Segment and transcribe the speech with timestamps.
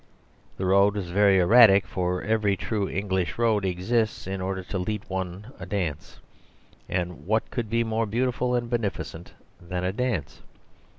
[0.57, 5.03] The road was very erratic, for every true English road exists in order to lead
[5.07, 6.17] one a dance;
[6.89, 10.41] and what could be more beautiful and beneficent than a dance?